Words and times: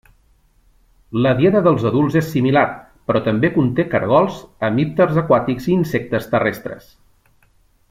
La 1.25 1.33
dieta 1.41 1.59
dels 1.67 1.83
adults 1.89 2.17
és 2.21 2.31
similar, 2.37 2.63
però 3.11 3.21
també 3.27 3.53
conté 3.59 3.87
caragols, 3.93 4.41
hemípters 4.71 5.23
aquàtics 5.25 5.69
i 5.71 5.77
insectes 5.83 6.31
terrestres. 6.35 6.91